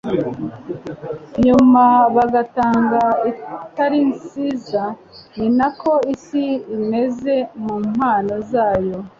nyuma 1.45 1.83
bagatanga 2.15 3.01
itari 3.31 3.99
nziza, 4.11 4.83
ni 5.35 5.47
nako 5.57 5.91
isi 6.13 6.45
imeze 6.75 7.35
mu 7.63 7.75
mpano 7.93 8.35
zayo 8.51 8.97